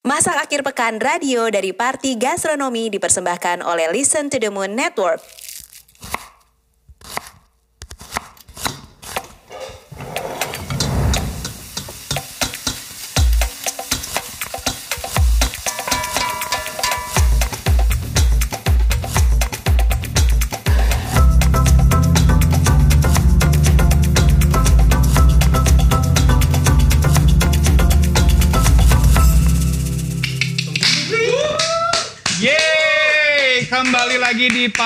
[0.00, 5.20] Masak akhir pekan radio dari Parti Gastronomi dipersembahkan oleh Listen to the Moon Network.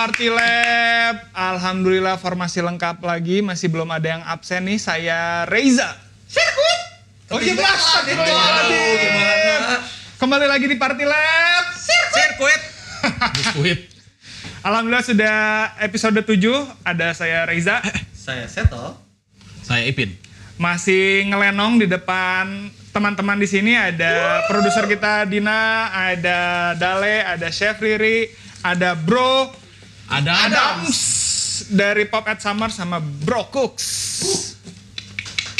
[0.05, 1.33] Party Lab.
[1.33, 4.77] Alhamdulillah formasi lengkap lagi, masih belum ada yang absen nih.
[4.77, 5.97] Saya Reza.
[6.29, 6.81] Sirkuit.
[7.33, 7.81] Oh iya belas.
[10.21, 11.65] Kembali lagi di Party Lab.
[11.81, 12.63] Sirkuit.
[13.33, 13.81] Biskuit.
[14.69, 15.37] Alhamdulillah sudah
[15.81, 16.37] episode 7
[16.85, 17.81] ada saya Reza
[18.13, 19.01] Saya Seto.
[19.65, 20.13] Saya Ipin.
[20.61, 27.81] masih ngelenong di depan teman-teman di sini ada produser kita Dina, ada Dale, ada Chef
[27.81, 28.29] Riri,
[28.61, 29.64] ada Bro
[30.07, 30.99] Ada Adams
[31.67, 33.87] dari Pop at Summer sama Bro Cooks.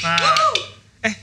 [0.01, 0.21] Nah,
[1.01, 1.15] eh,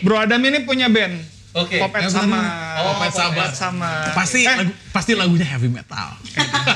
[0.00, 1.20] Bro Adam ini punya band.
[1.52, 1.76] Oke.
[1.76, 2.40] Pop at Eh, Summer.
[2.78, 3.48] Oh, Pop at Summer.
[3.50, 4.00] Summer.
[4.12, 6.14] Pasti Eh, lagu, pasti lagunya heavy metal.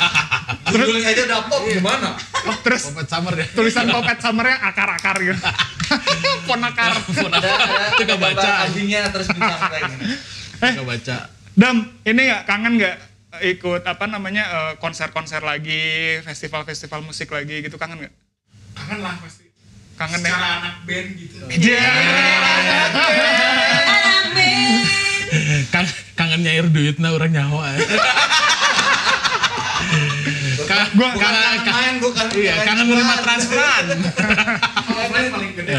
[0.67, 2.11] Judulnya aja udah pop gimana?
[2.19, 3.47] oh, terus Pop Summer deh.
[3.49, 5.39] tulisan Pop at Summer yang akar-akar gitu.
[6.49, 6.91] Ponakar.
[6.99, 8.51] Ada ada Itu baca.
[8.67, 10.05] anjingnya terus bintang kayak gini.
[10.59, 11.17] Gak baca.
[11.55, 12.97] Dam, ini nggak kangen nggak
[13.41, 15.83] ikut apa namanya eh, konser-konser lagi,
[16.21, 18.15] festival-festival musik lagi gitu kangen nggak?
[18.75, 19.47] kangen lah pasti
[19.95, 20.27] Kangen ya?
[20.29, 21.83] secara anak band gitu Iya.
[25.69, 27.63] Kan kangen nyair duit nah orang nyawa.
[27.73, 27.79] ya.
[30.65, 32.27] Ka- Gua Bukan kangen, kangen main, bukan.
[32.35, 33.85] iya, kangen menerima transferan.
[34.85, 35.73] offline paling gede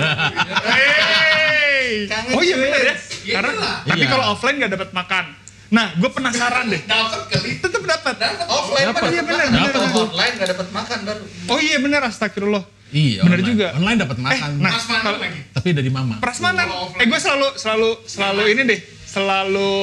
[0.66, 2.08] Hey.
[2.32, 2.62] Oh iya cuy.
[2.62, 2.96] bener ya.
[3.22, 3.76] Iya Karena lah.
[3.84, 4.10] tapi Iya.
[4.10, 5.26] kalau offline nggak dapat makan.
[5.68, 6.82] Nah, gue penasaran deh.
[6.84, 8.16] dapat kali Tetep dapat.
[8.16, 9.02] dapat Offline Dapat.
[9.02, 9.92] mah Iya, bener, dapat.
[10.06, 11.24] Online nggak dapat makan baru.
[11.48, 12.64] Oh iya bener astagfirullah.
[12.88, 13.20] Iya.
[13.22, 13.50] Bener online.
[13.50, 13.68] juga.
[13.74, 14.50] Online dapat makan.
[14.56, 16.14] nah, Mas mana kalau- lagi Tapi dari mama.
[16.20, 16.68] Prasmanan.
[16.70, 17.02] Offline.
[17.02, 19.74] Eh gue selalu selalu selalu ini deh, selalu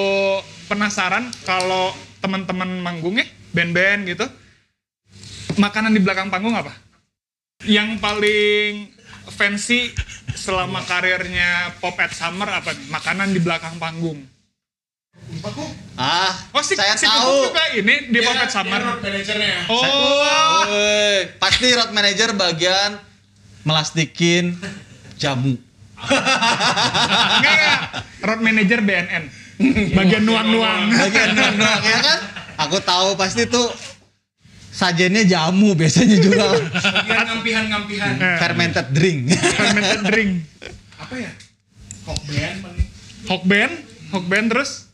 [0.64, 4.26] penasaran kalau teman-teman manggung ya, band-band gitu.
[5.54, 6.72] Makanan di belakang panggung apa?
[7.62, 8.72] Yang paling
[9.28, 9.92] fancy
[10.32, 12.86] selama karirnya Pop at Summer apa nih?
[12.88, 14.18] Makanan di belakang panggung.
[15.40, 17.46] Aku Ah, Oh si, saya si tahu.
[17.46, 18.80] Juga ini di Pop at dia Summer.
[18.80, 20.64] road manajernya Oh,
[21.36, 22.96] pasti road manager bagian
[23.62, 24.56] melastikin
[25.14, 25.54] jamu.
[26.02, 27.74] enggak ya.
[28.20, 29.24] Road manager BNN.
[29.92, 30.90] Bagian nuang-nuang.
[30.90, 32.18] Bagian doang ya kan?
[32.58, 33.68] Aku tahu pasti tuh
[34.68, 39.18] sajennya jamu biasanya juga bagian ngampihan ngampihan Eh, fermented drink.
[39.30, 40.30] Fermented drink.
[40.96, 41.30] apa ya
[43.44, 43.72] band,
[44.10, 44.91] Hawk band terus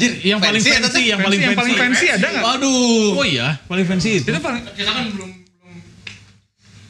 [0.00, 1.60] Jir, Yang paling fancy fancy, yang paling yang fancy.
[1.60, 2.42] paling fancy ada nggak?
[2.42, 3.08] Waduh.
[3.14, 4.26] Oh iya, paling fancy itu.
[4.26, 5.78] Itu paling kita kan belum belum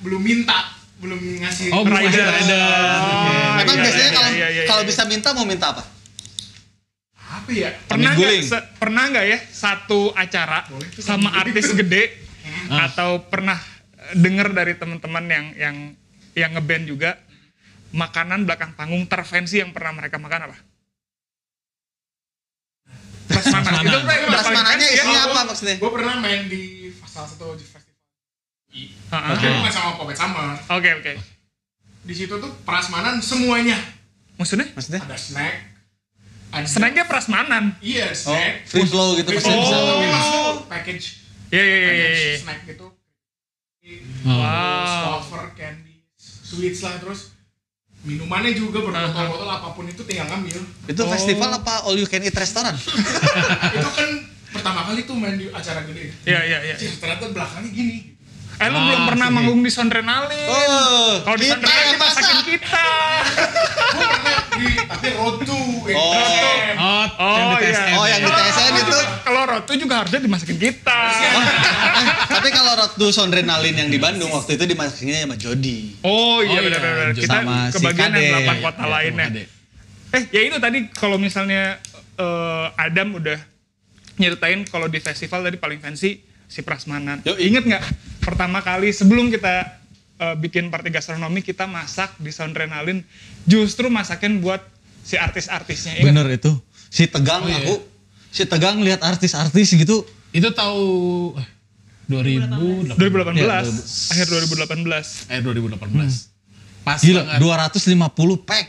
[0.00, 0.58] belum minta
[0.96, 2.22] belum ngasih Oh, rider.
[2.22, 2.60] rider.
[2.60, 4.88] Oh, Emang iya, biasanya iya, kalau iya, iya, kalau iya.
[4.88, 5.82] bisa minta mau minta apa?
[7.30, 8.42] apa ya pernah nggak
[8.76, 12.26] pernah nggak ya satu acara Boleh sama artis gede
[12.66, 12.86] Ah.
[12.86, 13.54] atau pernah
[14.12, 15.76] denger dari teman-teman yang yang
[16.32, 17.10] yang ngeband juga
[17.90, 20.56] makanan belakang panggung terfancy yang pernah mereka makan apa?
[23.42, 23.82] Prasmanan.
[23.82, 24.94] Itu Prasmanannya ya.
[24.96, 25.76] isinya apa maksudnya?
[25.76, 26.62] gue pernah main di
[27.02, 27.96] salah satu di festival
[29.10, 31.12] bukan sama Popet Summer Oke oke.
[32.00, 33.76] di situ tuh prasmanan semuanya
[34.34, 34.70] Maksudnya?
[34.72, 35.02] Maksudnya?
[35.02, 35.54] ada snack
[36.50, 37.74] ada Snacknya prasmanan.
[37.78, 40.54] iya Oh, snack free flow gitu Free pasti flow, Oh.
[40.64, 41.06] package
[41.48, 42.38] Iya iya iya, package iya.
[42.38, 42.86] snack gitu.
[44.22, 45.18] Wow.
[45.18, 47.34] wafer candy sweets lah terus
[48.00, 50.56] minumannya juga berbotol-botol apa pun itu tinggal ngambil
[50.88, 52.72] Itu festival apa all you can eat restoran?
[53.76, 54.08] itu kan
[54.50, 56.74] pertama kali tuh main di acara gede Iya iya iya.
[56.76, 57.98] Ternyata belakangnya gini
[58.60, 60.36] Eh lu Ah, belum pernah manggung di Sondrenalin.
[60.44, 62.84] Oh, Kalau di kita Sondrenalin kita.
[63.90, 64.36] gue pernah
[64.82, 66.14] tapi road to yang Oh.
[66.72, 67.72] Oh, Oh, yang di iya.
[67.72, 67.94] TSM.
[67.94, 68.98] Oh, yang di TSN itu.
[69.20, 71.00] Kalau Rotu juga harusnya dimasakin kita.
[71.12, 76.00] Eh, tapi kalau Road to Sondrenalin yang di Bandung waktu itu dimasukinnya sama Jody.
[76.00, 76.68] Oh iya Oh, iya.
[76.70, 77.08] benar-benar.
[77.12, 79.26] Kita Sama si kebagian yang delapan kota Iya, lainnya.
[80.10, 81.78] Eh ya itu tadi kalau misalnya
[82.14, 83.38] eh, Adam udah
[84.16, 87.22] nyeritain kalau di festival tadi paling fancy si Prasmanan.
[87.22, 87.40] Yoi.
[87.46, 87.84] Ingat nggak
[88.20, 89.79] pertama kali sebelum kita
[90.20, 93.00] eh, bikin party gastronomi kita masak di Sondrenalin
[93.42, 94.60] justru masakin buat
[95.00, 95.96] si artis-artisnya.
[95.96, 96.06] Ingat?
[96.06, 96.52] Bener itu.
[96.86, 97.64] Si Tegang Oh, iya.
[97.64, 97.74] aku,
[98.28, 100.04] si Tegang lihat artis-artis gitu.
[100.30, 100.84] Itu tahu
[101.34, 101.48] eh,
[102.06, 102.94] 2018.
[102.94, 103.64] 2018, Ya,
[104.10, 105.30] akhir 2018.
[105.30, 106.30] Eh 2018.
[106.80, 107.40] Pas Gila, banget.
[107.40, 108.66] 250 pack.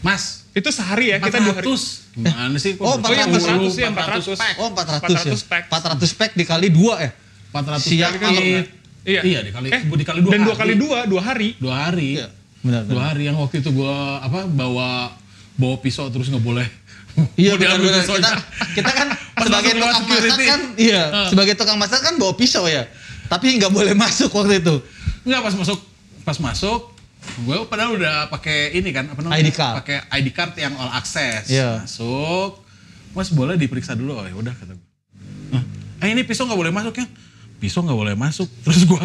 [0.00, 1.66] Mas, Itu sehari ya, kita dua hari.
[1.66, 2.14] 400.
[2.14, 2.72] Gimana sih?
[2.76, 4.38] Kok Oh, Oh iya, 400 ya, 400 400.
[4.38, 4.54] pack.
[4.56, 5.02] Oh 400,
[5.34, 5.62] 400 pack.
[5.64, 5.80] ya?
[6.06, 7.10] 400 pack dikali dua ya?
[7.50, 8.50] 400 Siang pack malam kali.
[8.52, 8.62] ya?
[9.04, 9.20] Iya.
[9.20, 10.60] Iya, dikali Eh, dikali dua Dan dua hari.
[10.66, 11.48] kali dua, dua hari.
[11.56, 12.08] Dua hari.
[12.16, 12.26] Iya,
[12.60, 15.12] benar, Dua hari yang waktu itu gua apa bawa
[15.54, 16.66] bawa pisau terus nggak boleh.
[17.36, 18.02] Iya benar-benar.
[18.02, 18.26] pisaunya.
[18.26, 18.32] Kita,
[18.74, 19.08] kita kan
[19.44, 20.44] sebagai tukang masak security.
[20.44, 21.28] kan, iya, Ah.
[21.28, 22.88] sebagai tukang masak kan bawa pisau ya.
[23.26, 24.82] Tapi nggak boleh masuk waktu itu.
[25.22, 25.78] Enggak pas masuk
[26.20, 26.80] pas masuk
[27.24, 29.36] gue padahal udah pakai ini kan apa namanya?
[29.38, 29.74] ID card.
[29.78, 31.46] Pakai ID card yang all access.
[31.46, 31.80] Iya.
[31.80, 32.60] Masuk.
[33.12, 34.12] Mas boleh diperiksa dulu.
[34.14, 34.88] Oh ya udah kata gue.
[35.50, 35.62] "Hah?
[36.00, 37.06] Eh ini pisau nggak boleh masuk ya?
[37.58, 38.48] Pisau nggak boleh masuk.
[38.64, 39.04] Terus gue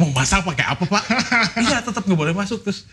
[0.00, 1.04] mau masak pakai apa pak?
[1.64, 2.62] iya tetap nggak boleh masuk.
[2.64, 2.88] Terus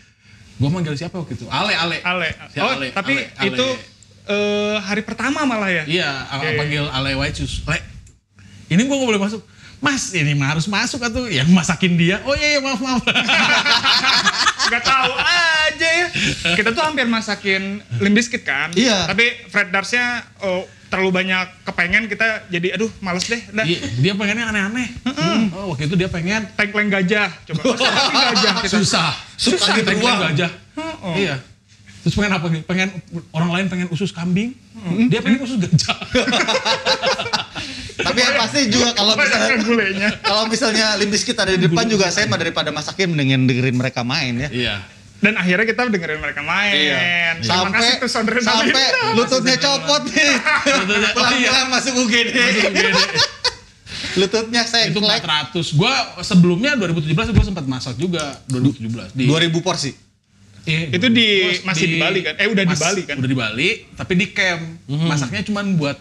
[0.56, 1.46] gue manggil siapa waktu itu?
[1.50, 2.00] Ale Ale.
[2.02, 2.28] Ale.
[2.52, 3.48] Si Oh, Ale, tapi Ale, Ale.
[3.52, 3.66] itu
[4.26, 5.84] eh, hari pertama malah ya?
[5.86, 6.58] Iya, Oke.
[6.58, 7.62] panggil Ale Waicus.
[7.68, 7.78] Le,
[8.72, 9.42] ini gua nggak boleh masuk.
[9.76, 12.24] Mas, ini mah harus masuk atau yang masakin dia.
[12.24, 13.04] Oh iya, iya maaf maaf.
[14.72, 16.06] Gak tahu aja ya.
[16.58, 18.72] Kita tuh hampir masakin limbiskit kan.
[18.74, 19.06] Iya.
[19.06, 23.42] Tapi Fred Darsnya oh, terlalu banyak kepengen kita jadi aduh males deh.
[23.50, 23.64] Udah.
[23.66, 24.88] dia, dia pengennya aneh-aneh.
[25.54, 27.30] Oh, waktu itu dia pengen Tengkleng gajah.
[27.50, 27.62] Coba.
[28.32, 28.74] Gajah kita.
[28.80, 29.10] susah.
[29.34, 30.18] Susah Tengkleng diberuang.
[30.32, 30.50] gajah.
[31.02, 31.14] Oh.
[31.14, 31.42] Iya.
[32.06, 32.46] Terus pengen apa?
[32.62, 32.88] Pengen
[33.34, 34.54] orang lain pengen usus kambing.
[35.10, 35.98] Dia pengen usus gajah.
[37.96, 40.10] Tapi yang pasti juga kalau misalnya gulenya.
[40.22, 44.04] kalau misalnya Limbis kita ada di depan juga saya mah daripada masakin mendingin dengerin mereka
[44.06, 44.48] main ya.
[44.52, 44.74] iya.
[45.16, 47.40] Dan akhirnya kita dengerin mereka main.
[47.40, 48.84] Terima Sampai kasih tuh saudara sampai
[49.16, 50.32] lututnya copot nih.
[50.76, 51.50] Lututnya- oh iya.
[51.50, 52.36] Pelan-pelan masuk UGD.
[54.14, 55.20] Lututnya Itu sengklek.
[55.22, 55.72] 400.
[55.72, 59.92] Gua sebelumnya 2017 gua sempat masak juga 2017 di 2000 porsi.
[60.66, 62.34] Iya, Itu di- masih di Bali kan?
[62.36, 63.14] Eh, udah di Bali kan?
[63.16, 64.62] Udah di Bali, tapi di camp.
[64.88, 65.96] Masaknya cuman buat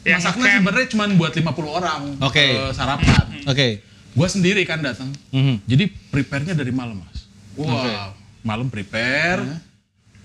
[0.00, 2.40] Yang masaknya sebenarnya cuman buat 50 orang Oke.
[2.40, 3.24] eh, sarapan.
[3.44, 3.84] Oke.
[4.10, 5.12] Gua sendiri kan datang.
[5.30, 5.60] Mhm.
[5.62, 7.28] Jadi prepare-nya dari malam, Mas.
[7.54, 8.10] Wah,
[8.42, 9.42] malam prepare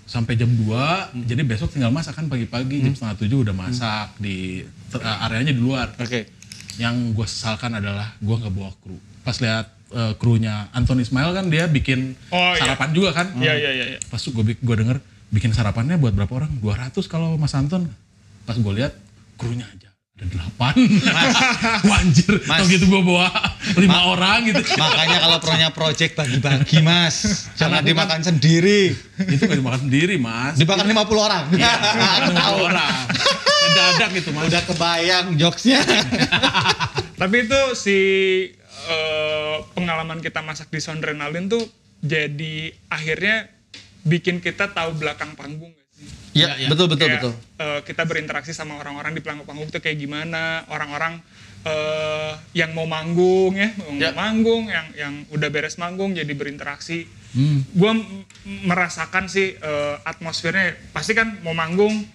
[0.06, 1.26] sampai jam 2.
[1.26, 5.60] Jadi besok tinggal masak kan pagi-pagi jam setengah tujuh udah masak di ter- areanya di
[5.60, 5.90] luar.
[5.98, 6.30] Oke.
[6.78, 8.96] Yang gue sesalkan adalah gue nggak bawa kru.
[9.26, 12.62] Pas lihat eh, krunya Anton Ismail kan dia bikin Oh, iya.
[12.62, 13.34] sarapan juga kan.
[13.34, 13.84] Iya, iya, iya.
[13.96, 13.98] iya.
[14.06, 14.98] Pas gue gua denger
[15.34, 16.52] bikin sarapannya buat berapa orang?
[16.62, 17.90] 200 kalau Mas Anton.
[18.46, 18.94] Pas gue lihat
[19.36, 19.85] krunya aja
[20.16, 20.80] ada 8.
[21.92, 22.56] Wah anjir, Mas.
[22.56, 23.28] tau gitu gue bawa
[23.76, 24.64] 5 orang gitu.
[24.80, 27.44] Makanya kalau pronya project bagi-bagi mas.
[27.60, 28.96] Jangan kan- dimakan sendiri.
[29.28, 30.56] itu gak dimakan sendiri mas.
[30.56, 31.44] Dimakan 50 orang.
[31.52, 32.56] Iya, Aku dimakan tahu.
[32.64, 32.94] orang.
[33.60, 34.44] Mendadak gitu mas.
[34.48, 35.80] Udah kebayang jokesnya.
[37.20, 37.98] Tapi itu si
[38.88, 41.60] eh, pengalaman kita masak di Sondrenalin tuh
[42.00, 43.52] jadi akhirnya
[44.00, 45.76] bikin kita tahu belakang panggung
[46.36, 46.44] sih?
[46.44, 46.68] Iya, Ya, ya.
[46.68, 47.32] betul betul Kayak, betul.
[47.56, 51.24] eh, kita berinteraksi sama orang-orang di pelanggung panggung tuh kayak gimana, orang-orang
[51.64, 54.12] eh, yang mau manggung ya, mau Ya.
[54.12, 57.08] manggung, yang yang udah beres manggung jadi berinteraksi.
[57.34, 57.66] Hmm.
[57.72, 57.90] Gue
[58.62, 62.06] merasakan sih eh, atmosfernya pasti kan mau manggung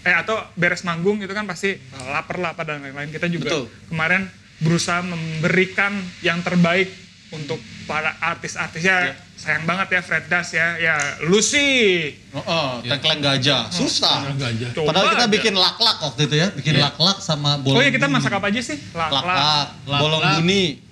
[0.00, 1.76] eh atau beres manggung itu kan pasti
[2.06, 3.10] lapar lapar dan lain-lain.
[3.10, 3.64] Kita juga Betul.
[3.90, 4.30] kemarin
[4.60, 5.92] berusaha memberikan
[6.22, 6.88] yang terbaik
[7.30, 9.14] untuk para artis-artisnya.
[9.40, 12.12] Sayang banget ya Fred Das ya, ya lu sih.
[12.36, 13.72] Oh, oh tengkleng gajah.
[13.72, 14.28] Susah.
[14.36, 14.76] Gajah.
[14.76, 15.32] Coba Padahal kita aja.
[15.32, 16.48] bikin lak-lak waktu itu ya.
[16.52, 16.92] Bikin Iya.
[16.92, 18.76] lak-lak sama bolong Oh iya kita masak apa aja sih?
[18.92, 19.80] Lak-lak.
[19.88, 20.89] bolong buni.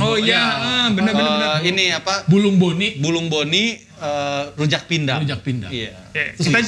[0.00, 1.48] Oh iya, ah, bener bener bener.
[1.58, 2.22] Eh, ini apa?
[2.30, 5.18] Bulung boni, Bulung boni, eh, rujak pindang.
[5.22, 5.70] rujak pindang.
[5.70, 5.98] Iya.
[6.14, 6.58] Ya, Terus kita,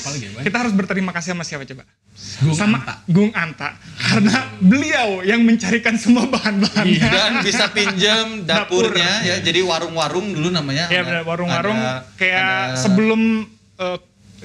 [0.42, 1.86] kita harus berterima kasih sama siapa coba?
[2.42, 2.94] Gung sama Anta.
[3.06, 3.70] Gung Anta.
[3.96, 6.98] Karena beliau yang mencarikan semua bahan-bahannya.
[6.98, 7.08] Iya.
[7.08, 8.90] Dan bisa pinjam Dapur.
[8.90, 9.36] dapurnya ya.
[9.38, 10.90] Jadi warung-warung dulu namanya.
[10.90, 11.78] Ya benar warung-warung
[12.18, 13.46] kayak ada- sebelum
[13.78, 13.98] eh,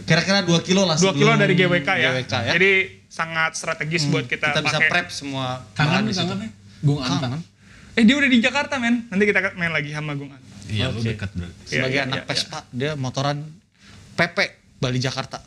[0.05, 2.09] kira-kira 2 kilo lah 2 kilo dari GWK ya.
[2.13, 2.51] GWK ya.
[2.53, 2.71] Jadi
[3.09, 4.89] sangat strategis buat kita, kita bisa pakai.
[4.91, 6.49] prep semua Kangen kangen.
[6.79, 7.27] Gung Anta.
[7.27, 7.41] Kangen.
[7.95, 9.07] Eh dia udah di Jakarta men.
[9.07, 10.27] Nanti kita main lagi sama Gung.
[10.67, 11.15] Iya, lu Oke.
[11.15, 11.63] dekat berarti.
[11.63, 13.37] Sebagai Iya, iya, anak iya, Vespa, dia motoran
[14.19, 15.39] Pepe Bali Jakarta.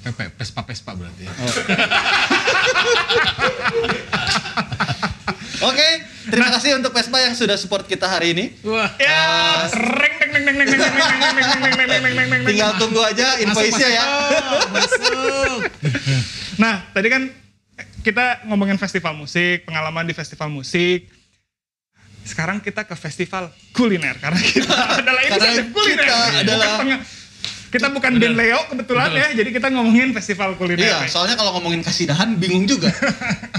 [0.00, 1.32] Pepe, Vespa Vespa berarti ya.
[5.60, 5.88] Oke,
[6.32, 8.44] terima kasih untuk Vespa yang sudah support kita hari ini.
[8.64, 8.88] Wah.
[8.96, 12.42] Ya, reng deng deng deng deng deng deng deng deng.
[12.48, 14.04] Tinggal tunggu aja invoice-nya ya.
[14.72, 15.68] Masuk.
[16.56, 17.28] Nah, tadi kan
[18.00, 21.19] kita ngomongin festival musik, pengalaman di festival musik.
[22.22, 26.04] Sekarang kita ke festival kuliner karena kita adalah Karena inisiatif kuliner.
[26.04, 27.02] kita Bukan adalah-
[27.70, 29.20] kita bukan band Leo kebetulan Betul.
[29.20, 30.82] ya, jadi kita ngomongin festival kuliner.
[30.82, 31.08] Iya, nih.
[31.08, 32.90] soalnya kalau ngomongin kasidahan bingung juga.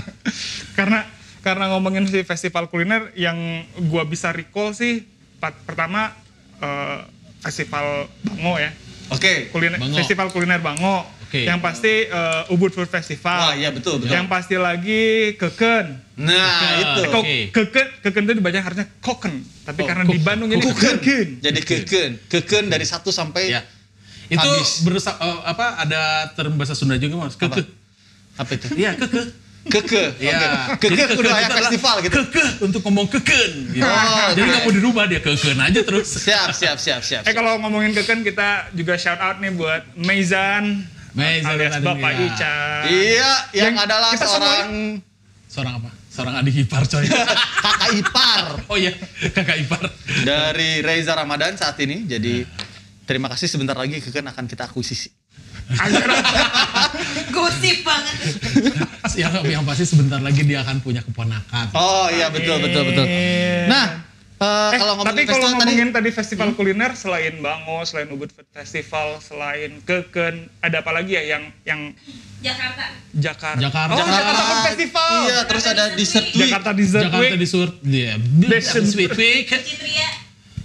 [0.78, 1.08] karena
[1.42, 3.38] karena ngomongin si festival kuliner yang
[3.88, 5.08] gua bisa recall sih
[5.40, 6.12] pat- pertama
[6.60, 7.00] eh,
[7.42, 8.76] festival Bango ya.
[9.10, 9.48] Oke.
[9.50, 9.96] Kuliner Bango.
[9.96, 11.08] festival kuliner Bango.
[11.32, 11.48] Oke.
[11.48, 13.40] Yang pasti eh, Ubud Food Festival.
[13.40, 14.12] Wah, iya betul, betul.
[14.12, 15.04] Yang pasti lagi
[15.40, 15.86] Keken.
[16.20, 17.02] Nah, itu.
[17.08, 17.38] Kok Oke.
[17.50, 20.28] keken, keken itu dibaca harusnya koken, tapi Oh, karena di koken.
[20.28, 20.96] Bandung jadi Keken.
[21.00, 21.28] keken.
[21.40, 22.12] Jadi keken.
[22.28, 23.64] Keken dari 1 sampai Ya.
[24.28, 24.84] Itu Habis.
[24.84, 26.02] berusaha eh, apa ada
[26.34, 27.34] term bahasa Sunda juga mas.
[27.34, 27.64] Keke.
[28.36, 28.68] Apa itu?
[28.76, 29.22] Iya keke.
[29.62, 30.04] Keke.
[30.24, 30.40] Iya.
[30.74, 30.88] Oke.
[30.90, 32.14] Keke keken aya itu adalah festival gitu.
[32.18, 33.52] Keke untuk ngomong keken.
[33.72, 33.84] Gitu.
[33.84, 36.08] Oh, Jadi nggak mau dirubah dia keken aja terus.
[36.18, 37.24] Siap, siap, siap, siap.
[37.24, 42.12] Eh kalau ngomongin keken kita juga shout out nih buat Meizan, Meizan alias tadi, Bapak
[42.12, 42.24] iya.
[42.24, 42.56] Ica.
[42.88, 44.68] Iya, yang, Yang adalah kita seorang
[45.52, 45.90] Seorang apa?
[46.12, 47.08] Seorang adik ipar coy.
[47.68, 48.92] kakak ipar oh iya
[49.32, 49.84] kakak ipar.
[50.24, 52.08] dari Reza Ramadan saat ini.
[52.08, 52.48] Jadi
[53.04, 55.12] terima kasih sebentar lagi Keken akan kita akuisisi.
[57.36, 58.16] Gosip banget.
[59.16, 61.72] yang, yang pasti sebentar lagi dia akan punya keponakan.
[61.76, 63.08] Oh iya betul betul betul.
[63.72, 64.11] Nah,
[64.42, 68.10] eh, Eh, kalau ngomongin tapi kalau festival tadi ngomongin tadi, festival kuliner selain Bango, selain
[68.10, 71.82] Ubud Food Festival, selain Keken, ada apa lagi ya yang yang
[72.40, 72.86] Jakarta.
[73.14, 73.62] Jakarta?
[73.62, 73.94] Jakarta.
[73.94, 75.10] Oh, Jakarta Food Festival.
[75.22, 76.42] Iya, terus ada dessert week.
[76.44, 77.38] Jakarta Dessert Jakarta Week.
[77.38, 79.46] di Sur dia Desert Sweet Week.
[79.46, 80.10] Citria.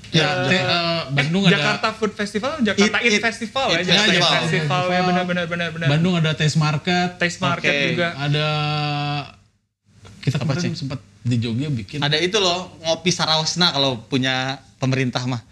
[0.08, 3.82] Ya, te- eh, Bandung ada Jakarta Food Festival, Jakarta Eat- Eat, Eat- Festival Eat ya,
[3.84, 4.40] Jakarta Eat Festival.
[4.48, 5.88] Festival ya benar benar benar benar.
[5.90, 7.08] Bandung ada Taste Market.
[7.16, 7.84] Taste Market Oke.
[7.92, 8.08] juga.
[8.16, 8.46] Ada
[10.22, 11.98] kita kemarin sempat di Jogja bikin.
[11.98, 15.42] Ada itu loh, ngopi Sarawasna kalau punya pemerintah mah.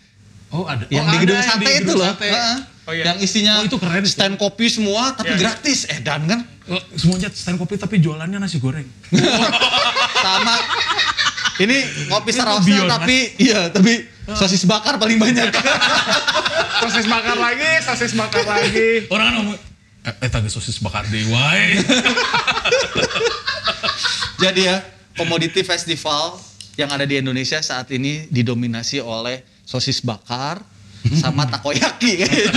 [0.54, 0.86] Oh, ada.
[0.86, 2.06] Yang oh, di gedung sate itu loh.
[2.14, 2.30] sate.
[2.30, 2.56] Heeh.
[2.84, 3.04] Oh, iya.
[3.10, 5.42] Yang isinya Oh, itu keren stand kopi semua tapi Iya, iya.
[5.42, 5.78] gratis.
[5.90, 8.88] Eh dan kan Oh, semuanya stand kopi tapi jualannya nasi goreng.
[10.24, 10.56] sama
[11.60, 11.76] ini
[12.08, 15.52] ngopi Sarawasna tapi iya tapi sosis bakar paling banyak.
[16.74, 19.08] Sosis bakar lagi, sosis bakar lagi.
[19.08, 19.56] Orang kan ngomong
[20.04, 21.80] eh, eh tadi sosis bakar deh, wae.
[24.42, 24.76] Jadi ya,
[25.14, 26.38] komoditi festival
[26.74, 30.60] yang ada di Indonesia saat ini didominasi oleh sosis bakar
[31.14, 32.50] sama takoyaki kayaknya.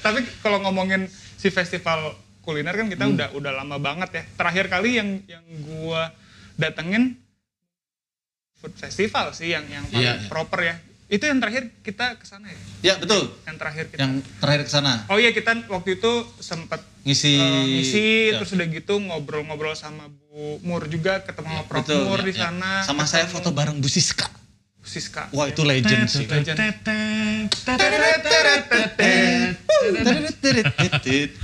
[0.00, 1.08] Tapi kalau ngomongin
[1.40, 4.22] si festival kuliner kan kita udah udah lama banget ya.
[4.36, 6.12] Terakhir kali yang yang gua
[6.60, 7.16] datengin
[8.60, 10.28] food festival sih yang yang paling iya.
[10.28, 10.76] proper ya.
[11.10, 12.94] Itu yang terakhir kita ke sana ya.
[12.94, 13.34] ya betul.
[13.42, 13.98] Yang terakhir kita.
[13.98, 18.54] Yang terakhir ke sana Oh iya kita waktu itu sempat ngisi eh, ngisi ya, terus
[18.54, 22.46] udah gitu ngobrol-ngobrol sama Bu Mur juga ketemu sama Prof betul, Mur ya, di ya.
[22.46, 22.86] sana.
[22.86, 24.30] Sama saya foto bareng Bu Siska.
[24.80, 25.28] Siska.
[25.34, 26.30] Wah itu legend sih.
[26.30, 26.56] Legend.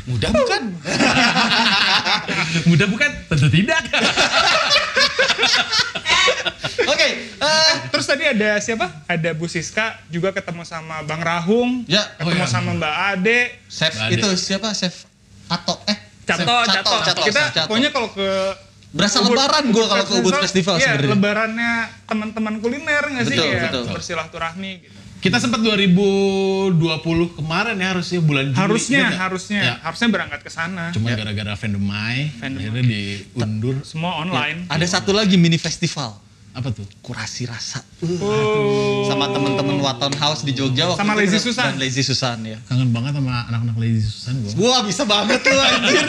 [0.06, 0.62] Mudah bukan?
[2.70, 3.11] Mudah bukan?
[3.28, 3.82] Tentu tidak.
[6.87, 7.12] Oke, eh,
[7.87, 8.87] Terus tadi ada siapa?
[9.04, 11.85] Ada Bu Siska juga ketemu sama Bang Rahung.
[11.85, 12.47] ya Ketemu Oh, iya.
[12.47, 13.40] sama Mbak Ade.
[13.66, 14.11] chef ada.
[14.11, 15.04] itu siapa chef
[15.47, 17.66] Ato eh Cato, Chef Cato, Cato, Kita Cato.
[17.68, 18.28] pokoknya kalau ke
[18.88, 21.11] Berasa lebaran gua kalau ke Ubud Festival iya, sebenarnya.
[21.12, 21.73] lebarannya
[22.04, 23.37] teman-teman kuliner nggak sih?
[23.37, 23.83] Betul, ya, betul.
[23.92, 24.97] Bersilaturahmi gitu.
[25.18, 26.73] Kita sempat 2020
[27.35, 28.59] kemarin ya harusnya bulan Juli.
[28.59, 29.18] Harusnya, nggak?
[29.18, 29.75] harusnya, Ya.
[29.80, 30.85] harusnya berangkat ke sana.
[30.90, 32.62] Cuma gara-gara Vendemai, Vendemai.
[32.62, 33.76] akhirnya diundur.
[33.83, 34.64] Semua online.
[34.66, 36.16] ada satu lagi mini festival
[36.56, 36.88] Apa tuh?
[36.98, 39.04] kurasi rasa Oh.
[39.04, 41.64] sama temen-temen Waton House di Jogja waktu Sama Lazy dan- Susan.
[41.66, 44.52] dan Lazy Susan ya Kangen banget sama anak-anak Lazy Susan gue.
[44.56, 46.04] Wah bisa banget lu anjir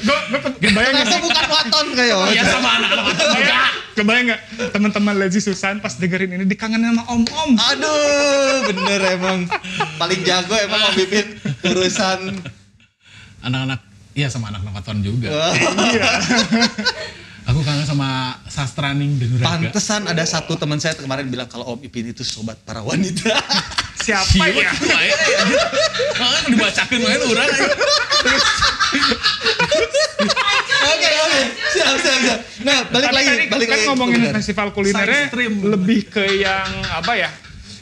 [0.00, 0.18] Gue
[0.60, 1.22] kebayang nggak Ternyata sih?
[1.22, 6.44] bukan Waton kayak Iya sama anak-anak Kebayang, kebayang nggak teman-teman Lazy Susan pas dengerin ini
[6.44, 7.50] dikangenin sama om-om.
[7.56, 7.94] Aduh
[8.64, 9.38] bener emang
[9.96, 11.26] Paling jago emang Om Bipin
[11.64, 12.38] Urusan
[13.40, 13.82] anak-anak
[14.12, 15.26] Iya sama anak-anak Waton juga.
[15.28, 15.50] Wah,
[17.94, 19.46] Sama Sastraning dan Raga.
[19.70, 23.30] Pantesan ada satu teman saya kemarin bilang Kalau Om Ipin itu sobat para wanita
[24.04, 24.66] Siapa ya?
[26.18, 27.50] Kan dibacakin main orang.
[30.90, 34.34] Oke oke Siap siap siap Nah balik Tapi lagi tadi balik kan lagi ngomongin Bener.
[34.42, 35.22] festival kulinernya
[35.70, 37.30] lebih ke yang apa ya?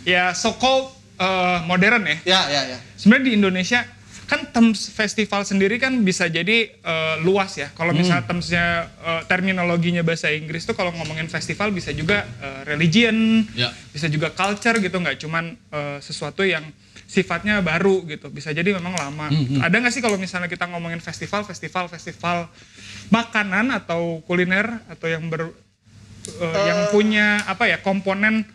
[0.04, 2.16] Ya so called eh, modern ya.
[2.28, 3.80] Ya ya ya Sebenarnya di Indonesia
[4.26, 7.68] kan terms festival sendiri kan bisa jadi eh, luas ya.
[7.74, 8.66] Kalau misalnya termsnya
[9.02, 13.68] eh, terminologinya bahasa Inggris tuh kalau ngomongin festival bisa juga eh, religion, Ya.
[13.92, 16.64] bisa juga culture gitu, nggak cuman eh, sesuatu yang
[17.04, 18.32] sifatnya baru gitu.
[18.32, 19.28] Bisa jadi memang lama.
[19.60, 22.48] Ada nggak sih kalau misalnya kita ngomongin festival, festival, festival
[23.12, 25.52] makanan atau kuliner atau yang ber
[26.40, 28.48] eh, yang punya apa ya komponen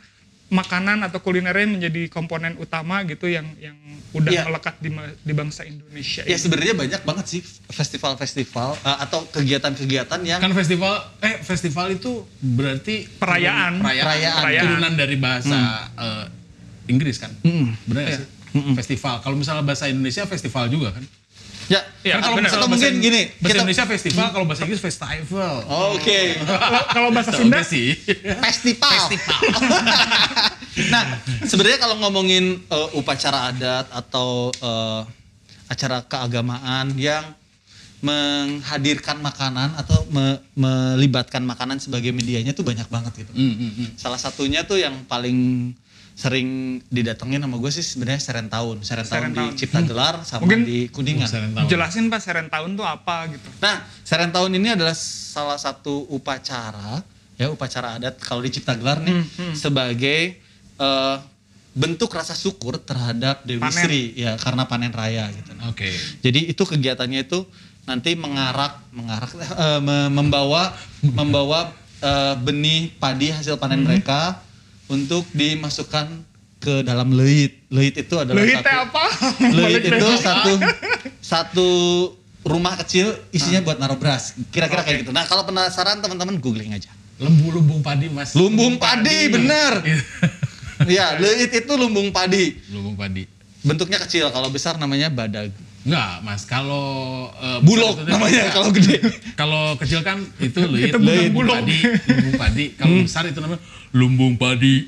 [0.50, 3.76] makanan atau kulinernya menjadi komponen utama gitu yang yang
[4.10, 4.44] udah Iya.
[4.44, 4.88] melekat di,
[5.22, 6.24] di bangsa Indonesia.
[6.24, 12.24] Ya sebenarnya banyak banget sih festival-festival eh, atau kegiatan-kegiatan yang Kan festival, eh festival itu
[12.38, 13.80] berarti Perayaan.
[13.80, 14.42] perayaan, Perayaan.
[14.42, 14.64] Perayaan.
[14.64, 15.58] turunan dari bahasa
[15.94, 16.26] eh,
[16.88, 17.32] Inggris kan,
[17.84, 18.20] benar nggak Iya.
[18.24, 18.28] sih?
[18.74, 19.20] Festival.
[19.20, 21.04] Kalau misalnya bahasa Indonesia festival juga kan?
[21.68, 24.62] Ya Iya, kan kalau misalnya Atau bahasa, mungkin gini, bahasa kita- Indonesia festival, kalau bahasa
[24.64, 25.54] Inggris festival.
[25.92, 26.20] Oke.
[26.40, 27.92] Kalau kalau bahasa Sunda sih?
[28.40, 28.96] Festival.
[30.94, 31.04] nah,
[31.44, 35.02] sebenarnya kalau ngomongin eh, upacara adat atau eh,
[35.68, 37.28] acara keagamaan yang
[38.00, 43.32] menghadirkan makanan atau me- melibatkan makanan sebagai medianya tuh banyak banget gitu.
[43.34, 43.98] Hmm, hmm.
[43.98, 45.74] Salah satunya tuh yang paling
[46.18, 48.82] sering didatengin sama gue sih sebenarnya Serentaun.
[48.82, 49.46] Serentaun di.
[49.54, 51.30] Cipta Gelar sama Mungkin- di Kuningan.
[51.30, 51.70] Seren tahu.
[51.70, 53.46] Jelasin Pak Serentaun tuh apa gitu.
[53.62, 57.06] Nah, Serentaun ini adalah salah satu upacara,
[57.38, 59.14] ya upacara adat kalau di Cipta Gelar nih
[59.54, 60.42] sebagai
[60.76, 61.18] eh,
[61.74, 63.78] bentuk rasa syukur terhadap Dewi Panen.
[63.78, 65.54] Sri ya karena panen raya gitu.
[65.66, 65.94] Oke.
[66.20, 67.46] Jadi itu kegiatannya itu
[67.86, 74.42] nanti mengarak, mengarak, eh, me- membawa, membawa eh, benih padi hasil panen mereka
[74.88, 76.08] untuk dimasukkan
[76.58, 77.64] ke dalam leit.
[77.70, 79.06] Leit itu adalah Leit satu, apa?
[79.58, 80.52] Leit itu satu
[81.22, 81.70] satu
[82.48, 84.34] rumah kecil isinya buat naruh beras.
[84.50, 85.12] Kira-kira kayak gitu.
[85.12, 86.90] Nah kalau penasaran teman-teman googling aja.
[87.18, 88.34] Lembu lumbung padi mas.
[88.38, 89.74] Lumbung padi, bener.
[90.78, 91.18] Iya.
[91.18, 92.54] Ya, leit itu lumbung padi.
[92.70, 93.26] lumbung padi.
[93.66, 95.50] Bentuknya kecil, kalau besar namanya badag.
[95.88, 96.88] Enggak mas, kalau
[97.34, 99.00] eh, Bulog namanya kalau gede.
[99.34, 101.00] Kalau kecil kan itu luit, Itu
[101.32, 101.64] bulog.
[101.64, 102.66] padi, lumbung padi.
[102.76, 103.06] Kalau Hmm.
[103.08, 104.84] besar itu namanya lumbung padi.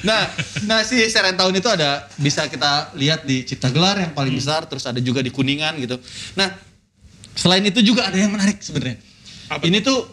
[0.00, 0.28] Nah,
[0.64, 4.84] nah si Serentaun itu ada bisa kita lihat di Cipta Gelar yang paling besar, terus
[4.84, 5.96] ada juga di Kuningan gitu.
[6.36, 6.48] Nah,
[7.34, 8.96] selain itu juga ada yang menarik sebenarnya.
[9.60, 10.08] Ini tuh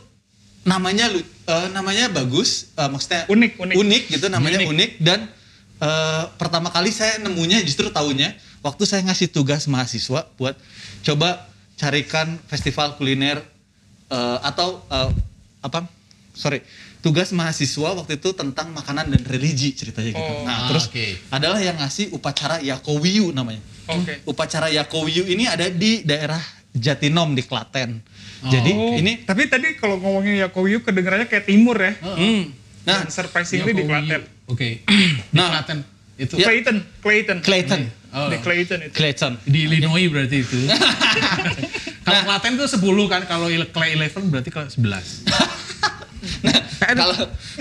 [0.64, 4.04] namanya eh, namanya bagus, eh, maksudnya Unik, unik.
[4.12, 5.28] gitu, namanya unik, dan
[5.80, 10.56] eh, pertama kali saya nemunya justru tahunya waktu saya ngasih tugas mahasiswa buat
[11.02, 13.42] coba carikan festival kuliner
[14.08, 15.12] eh, atau eh,
[15.62, 15.86] apa?
[16.34, 16.62] Sorry,
[17.02, 20.34] tugas mahasiswa waktu itu tentang makanan dan religi ceritanya gitu.
[20.38, 20.46] Oh.
[20.46, 21.06] Nah, Ah, terus oke.
[21.34, 23.58] adalah yang ngasih upacara Yakowiyu namanya.
[23.90, 24.22] Oke.
[24.22, 26.38] Upacara Yakowiyu ini ada di daerah
[26.78, 28.06] Jatinom di Klaten.
[28.38, 31.98] Jadi Oh, ini tapi tadi kalau ngomongin Yakowiyu kedengarannya kayak timur ya.
[31.98, 32.54] hmm,
[32.88, 34.22] nah Dan surprisingly di Klaten.
[34.48, 34.80] Oke.
[35.32, 35.52] Di Nah.
[35.52, 35.84] Klaten.
[36.16, 36.48] Itu Ya.
[36.48, 37.38] Clayton, Clayton.
[37.44, 37.82] Clayton.
[38.10, 38.32] Oh.
[38.32, 38.94] Di Clayton itu.
[38.96, 39.34] Clayton.
[39.44, 40.58] di Illinois berarti itu.
[42.08, 45.28] kalau Klaten itu 10 kan, kalau Clay 11 berarti kalau 11.
[46.88, 47.16] Kalau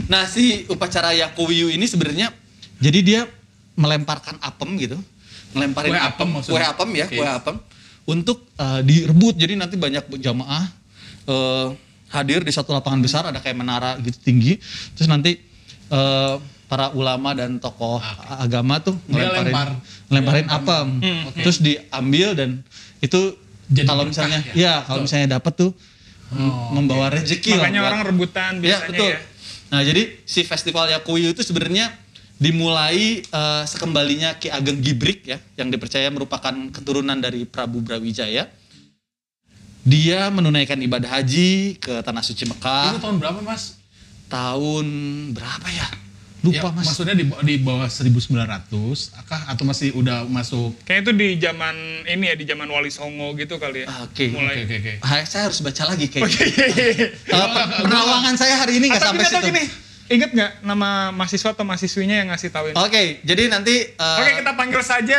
[0.06, 2.30] nah si upacara Yakowiyu ini sebenarnya
[2.78, 3.20] jadi dia
[3.74, 4.96] melemparkan apem gitu.
[5.52, 6.54] Melemparin Kue apem apem, maksudnya?
[6.54, 7.16] kue apem ya, Oke.
[7.18, 7.56] kue apem
[8.06, 9.34] untuk eh, direbut.
[9.34, 10.64] Jadi nanti banyak jamaah
[11.26, 11.66] eh,
[12.08, 14.58] hadir di satu lapangan besar ada kayak menara gitu tinggi.
[14.92, 15.38] Terus nanti
[15.88, 16.34] eh,
[16.66, 19.68] para ulama dan tokoh agama tuh ngelemparin lempar.
[20.06, 20.86] ngelemparin apem.
[21.36, 22.50] Terus diambil dan
[22.98, 23.34] itu
[23.66, 24.54] Jadi kalau berkah misalnya ya?
[24.54, 25.72] ya, kalau misalnya dapat tuh
[26.26, 29.10] Oh, membawa rezeki lah Makanya buat- orang rebutan Ya biasanya betul.
[29.14, 29.18] ya.
[29.66, 31.86] Nah jadi si festival Yakuyu itu sebenarnya
[32.36, 38.50] dimulai eh, sekembalinya Ki Ageng Gibrik ya, yang dipercaya merupakan keturunan dari Prabu Brawijaya.
[39.86, 43.78] Dia menunaikan ibadah haji ke tanah suci Itu Mekah tahun berapa mas?
[44.26, 44.86] tahun
[45.30, 45.86] berapa ya?
[46.42, 46.86] Lupa Ya, mas.
[46.90, 48.66] Maksudnya di, di bawah 1900
[49.14, 53.30] akah atau masih udah masuk Kayaknya itu di zaman ini ya, di zaman Wali Songo
[53.34, 53.86] gitu kali ya.
[54.02, 54.34] Oke.
[54.34, 54.66] Mulai.
[54.66, 55.24] Oke oke oke.
[55.24, 56.34] Saya harus baca lagi kayaknya.
[56.50, 57.06] iya.
[57.14, 59.50] Eh, per- Perawangan saya hari ini nggak sampai gini, atau situ.
[59.54, 59.64] gini.
[60.06, 62.76] Ingat nggak nama mahasiswa atau mahasiswinya yang ngasih tahu ini?
[62.76, 65.18] Oke, jadi nanti eh, Oke kita panggil saja.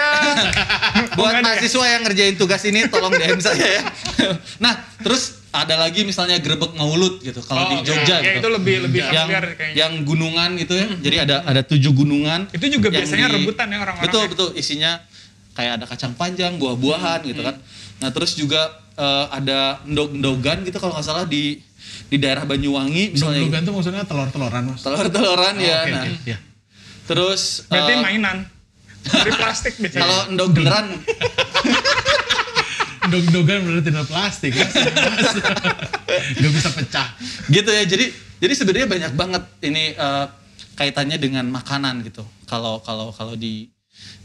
[1.18, 1.44] buat Bukan ya?
[1.44, 3.82] mahasiswa yang ngerjain tugas ini tolong DM saya ya.
[4.64, 8.40] nah, terus ada lagi misalnya grebek maulud gitu kalau Oh, di Jogja ya, gitu.
[8.40, 9.76] itu lebih lebih yang familiar kayaknya.
[9.76, 10.88] yang gunungan gitu ya.
[10.94, 12.40] Jadi ada ada tujuh gunungan.
[12.50, 14.30] Itu juga biasanya rebutan ya orang-orang Betul ya.
[14.30, 14.92] betul isinya
[15.52, 17.56] kayak ada kacang panjang, buah-buahan gitu kan.
[17.98, 18.62] Nah, terus juga
[18.94, 21.60] eh, ada ndog-ndogan gitu kalau nggak salah di
[22.08, 23.44] di daerah Banyuwangi misalnya.
[23.44, 24.82] Dogan tuh maksudnya telur-teloran mas.
[24.82, 25.78] Telur-teloran Oh, ya.
[25.84, 26.12] oke, nah, oke.
[26.24, 26.38] Ya.
[27.04, 28.38] terus Berarti eh, mainan.
[29.08, 30.04] Dari plastik biasanya.
[30.04, 30.86] kalau ndog beneran
[33.08, 34.52] Dog-dogan berarti tidak plastik?
[36.44, 37.08] Gak bisa pecah.
[37.48, 40.26] gitu ya jadi jadi sebenarnya banyak banget ini eh,
[40.76, 43.72] kaitannya dengan makanan gitu kalau kalau kalau di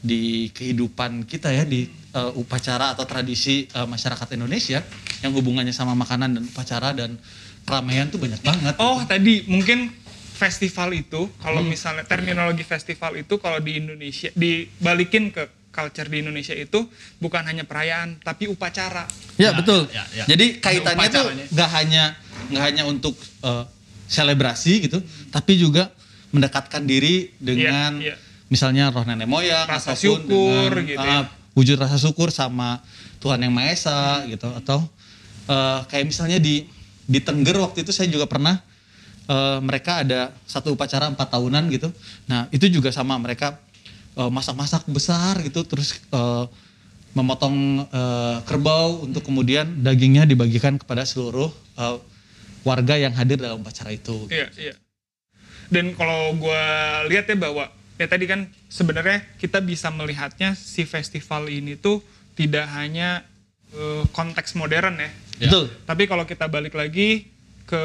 [0.02, 4.82] di kehidupan kita ya di eh, upacara atau tradisi eh, masyarakat Indonesia
[5.22, 7.14] yang hubungannya sama makanan dan upacara dan
[7.62, 9.90] keramaian tuh banyak banget Oh tadi mungkin
[10.32, 11.38] festival itu Hmm.
[11.38, 16.84] kalau misalnya terminologi festival itu kalau di Indonesia dibalikin ke culture di Indonesia itu
[17.16, 19.08] bukan hanya perayaan tapi upacara.
[19.34, 19.88] Ya, Ya, betul.
[19.88, 20.24] ya, ya.
[20.26, 22.04] Jadi kaitannya tuh nggak hanya
[22.50, 23.64] nggak hanya untuk eh,
[24.06, 24.98] selebrasi gitu,
[25.28, 25.88] tapi juga
[26.28, 28.16] mendekatkan diri dengan Iya, iya.
[28.48, 31.20] misalnya roh nenek moyang Rasa ataupun syukur dengan, gitu eh, ya.
[31.54, 32.84] wujud rasa syukur sama
[33.18, 34.84] Tuhan yang Maha Esa gitu atau
[35.44, 36.68] eh, kayak misalnya di
[37.06, 38.62] di Tengger waktu itu saya juga pernah
[39.28, 41.88] eh, mereka ada satu upacara empat tahunan gitu.
[42.30, 43.58] Nah itu juga sama mereka
[44.18, 46.44] eh, masak-masak besar gitu terus eh,
[47.12, 51.98] memotong eh, kerbau untuk kemudian dagingnya dibagikan kepada seluruh eh,
[52.62, 54.30] warga yang hadir dalam upacara itu.
[54.30, 54.74] Iya, iya.
[55.72, 56.64] Dan kalau gue
[57.10, 62.00] lihat ya bahwa ya tadi kan sebenarnya kita bisa melihatnya si festival ini tuh
[62.38, 63.24] tidak hanya
[63.74, 65.10] eh, konteks modern ya.
[65.48, 65.64] Betul.
[65.82, 67.26] Tapi kalau kita balik lagi
[67.64, 67.84] ke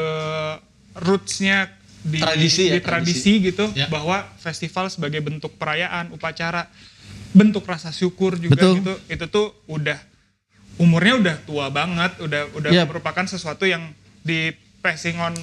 [0.97, 3.91] rootsnya di Tradisi ya, di tradisi gitu Ya.
[3.91, 6.71] bahwa festival sebagai bentuk perayaan, upacara,
[7.33, 8.73] bentuk rasa syukur juga Betul.
[8.79, 8.93] gitu.
[9.11, 9.99] Itu tuh udah
[10.77, 12.83] umurnya udah tua banget, udah udah Ya.
[12.87, 13.91] merupakan sesuatu yang
[14.21, 15.35] di passing on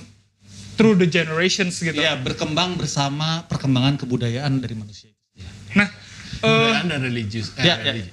[0.75, 1.95] through the generations gitu.
[1.95, 5.11] Iya, berkembang bersama perkembangan kebudayaan dari manusia.
[5.75, 7.53] Nah, eh, Budayaan dan religius.
[7.55, 7.93] Eh, Ya, ya.
[7.93, 8.11] religi.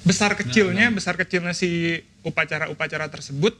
[0.00, 3.56] besar kecilnya besar kecilnya si upacara-upacara tersebut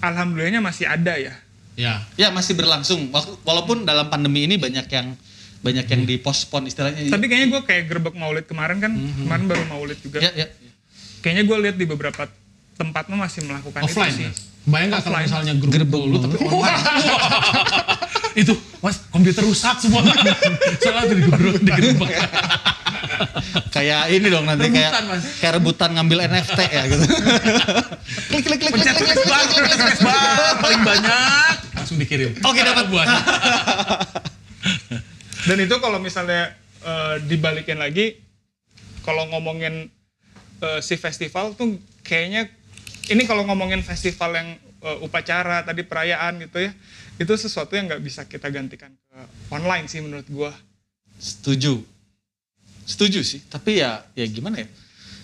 [0.00, 1.34] alhamdulillahnya masih ada ya
[1.80, 2.04] Ya.
[2.20, 3.08] Ya, masih berlangsung.
[3.40, 5.16] Walaupun dalam pandemi ini banyak yang
[5.60, 7.12] banyak yang dipospon istilahnya.
[7.12, 10.48] tapi kayaknya gue kayak gerbek maulid kemarin kan kemarin baru maulid juga ya, ya.
[11.20, 12.32] kayaknya gue lihat di beberapa
[12.80, 14.40] tempat mah masih melakukan Offline itu sih mas.
[14.68, 16.84] Bayang nggak kalau misalnya grup Gerbek lu tapi online.
[18.42, 18.52] itu
[18.84, 20.04] mas komputer rusak semua.
[20.84, 22.10] Salah tuh digorok digerebek.
[23.72, 25.24] Kayak ini dong nanti kayak Mas.
[25.40, 27.04] kayak rebutan ngambil NFT ya gitu.
[28.32, 30.08] klik klik klik klik Pencet klik klik, klik, klik, space klik.
[30.08, 32.30] bar paling banyak langsung dikirim.
[32.44, 32.86] Oke, dapat.
[32.88, 33.08] buat.
[35.48, 36.52] dan itu kalau misalnya
[36.84, 38.20] eh, dibalikin lagi
[39.04, 39.88] kalau ngomongin
[40.60, 42.48] eh, si festival tuh kayaknya
[43.10, 46.72] ini kalau ngomongin festival yang eh, upacara tadi perayaan gitu ya
[47.20, 49.18] itu sesuatu yang nggak bisa kita gantikan ke
[49.52, 50.54] online sih menurut gua
[51.20, 51.84] Setuju.
[52.88, 54.68] Setuju sih, tapi ya ya gimana ya?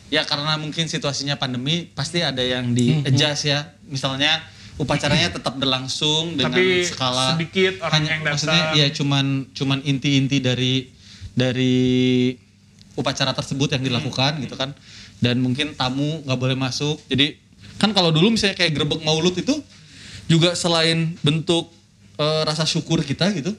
[0.07, 3.75] Ya karena mungkin situasinya pandemi pasti ada yang di adjust ya.
[3.89, 4.45] Misalnya
[4.77, 8.31] upacaranya tetap berlangsung dengan Tapi skala sedikit orang yang datang.
[8.37, 10.93] maksudnya ya cuman cuman inti-inti dari
[11.33, 11.75] dari
[12.95, 14.77] upacara tersebut yang dilakukan gitu kan.
[15.19, 17.01] Dan mungkin tamu nggak boleh masuk.
[17.09, 17.41] Jadi
[17.77, 19.61] kan kalau dulu misalnya kayak grebek maulud itu
[20.27, 21.71] juga selain bentuk
[22.17, 23.53] eh, rasa syukur kita gitu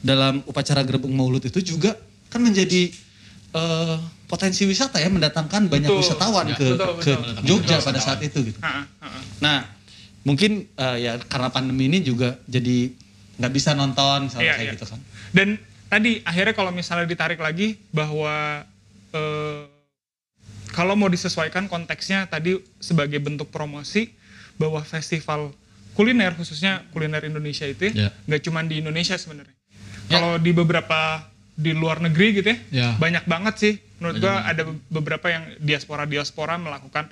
[0.00, 1.98] dalam upacara grebek maulud itu juga
[2.30, 2.90] kan menjadi
[3.52, 6.02] eh, potensi wisata ya mendatangkan banyak Betul.
[6.02, 7.42] wisatawan Ya, ke betul, ke betul.
[7.46, 8.58] Jogja pada saat itu gitu.
[8.58, 9.18] Ha, ha, ha.
[9.38, 9.58] Nah,
[10.26, 12.90] mungkin eh, ya karena pandemi ini juga jadi
[13.38, 14.74] nggak bisa nonton misalnya Iya, kayak iya.
[14.74, 15.00] gitu kan.
[15.30, 15.48] Dan
[15.86, 18.66] tadi akhirnya kalau misalnya ditarik lagi bahwa
[19.14, 19.62] eh,
[20.76, 24.12] kalau mau disesuaikan konteksnya tadi sebagai bentuk promosi
[24.54, 25.56] bahwa festival
[25.92, 28.12] kuliner khususnya kuliner Indonesia itu Ya.
[28.26, 29.56] nggak cuma di Indonesia sebenarnya.
[30.06, 30.20] Ya.
[30.20, 31.24] Kalau di beberapa
[31.56, 32.88] di luar negeri gitu ya, Ya.
[32.94, 37.08] banyak banget sih menurut gua ada be- beberapa yang diaspora-diaspora melakukan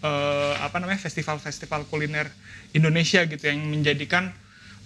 [0.00, 2.30] eh, apa namanya festival-festival kuliner
[2.70, 4.30] Indonesia gitu yang menjadikan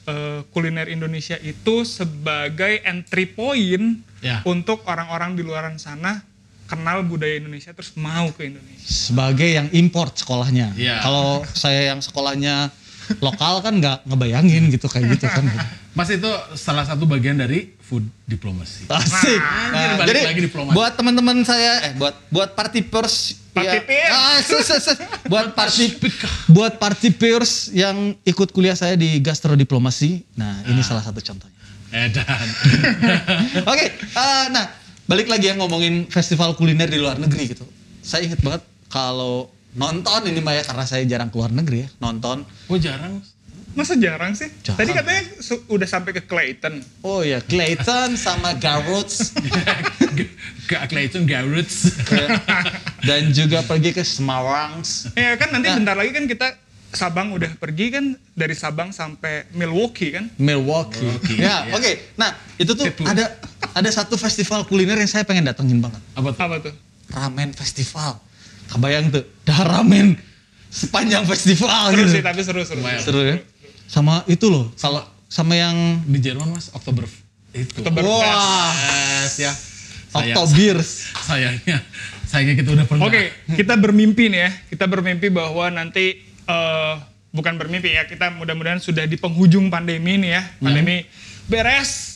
[0.04, 4.40] eh, kuliner Indonesia itu sebagai entry point Ya.
[4.42, 6.24] untuk orang-orang di luaran sana
[6.74, 8.84] kenal budaya Indonesia terus mau ke Indonesia.
[8.84, 10.74] Sebagai yang import sekolahnya.
[10.74, 10.98] Iya.
[11.00, 12.74] Kalau saya yang sekolahnya
[13.20, 15.44] lokal kan nggak ngebayangin gitu kayak gitu kan.
[15.94, 16.26] Mas itu
[16.58, 18.88] salah satu bagian dari food diplomacy.
[18.92, 19.38] Asik.
[19.38, 19.38] Anjir,
[19.70, 20.74] Nah, balik jadi lagi diplomasi.
[20.74, 24.10] buat teman-teman saya eh buat buat party peers Party peers.
[24.10, 24.42] Ah,
[25.30, 25.94] buat party
[26.50, 30.26] buat party peers yang ikut kuliah saya di gastrodiplomasi.
[30.34, 31.54] Nah, ini salah satu contohnya.
[31.94, 32.46] Edan.
[33.70, 34.66] Oke, eh, nah
[35.04, 37.64] balik lagi yang ngomongin festival kuliner di luar negeri gitu.
[38.00, 42.44] Saya inget banget kalau nonton ini Maya karena saya jarang keluar negeri ya nonton.
[42.66, 43.20] Oh jarang.
[43.74, 44.46] Masa jarang sih?
[44.62, 44.78] Jarang.
[44.78, 46.78] Tadi katanya su- udah sampai ke Clayton.
[47.02, 49.34] Oh ya, Clayton sama Garroots
[50.64, 51.90] Ke Clayton Garrets.
[53.02, 54.78] dan juga pergi ke Semarang.
[55.12, 55.76] Ya kan nanti Nah.
[55.76, 56.48] bentar lagi kan kita
[56.94, 60.30] Sabang udah pergi kan dari Sabang sampai Milwaukee kan.
[60.38, 61.02] Milwaukee.
[61.02, 61.74] Milwaukee, Ya, iya.
[61.74, 61.92] oke.
[62.14, 63.34] Nah, itu tuh ada
[63.74, 65.98] ada satu festival kuliner yang saya pengen datengin banget.
[66.14, 66.40] Apa tuh?
[66.40, 66.74] Apa tuh?
[67.10, 68.16] Ramen Festival.
[68.64, 70.16] Kebayang tuh, dah ramen
[70.72, 72.10] sepanjang festival Seru gitu.
[72.10, 72.80] sih tapi seru-seru.
[72.80, 72.98] Lumayan.
[72.98, 73.36] Seru ya.
[73.84, 77.04] Sama itu loh, kalau sama yang Di Jerman mas Oktober
[77.52, 77.70] itu.
[77.76, 78.72] Oktober- wah,
[79.20, 79.52] Yes, ya.
[80.10, 80.90] Sayang- Oktobirs.
[81.20, 81.76] Sayangnya,
[82.24, 83.02] sayangnya kita udah pernah.
[83.04, 84.50] Oke, kita bermimpi nih ya.
[84.70, 86.94] Kita bermimpi bahwa nanti eh,
[87.30, 88.06] bukan bermimpi ya.
[88.06, 90.42] Kita mudah-mudahan sudah di penghujung pandemi nih ya.
[90.56, 91.02] Pandemi
[91.46, 92.13] beres.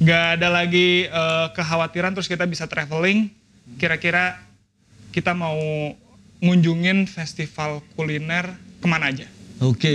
[0.00, 3.28] Gak ada lagi eh, kekhawatiran terus kita bisa traveling.
[3.76, 4.40] Kira-kira
[5.12, 5.56] kita mau
[6.40, 8.48] ngunjungin festival kuliner
[8.80, 9.28] ke mana aja?
[9.60, 9.92] Oke.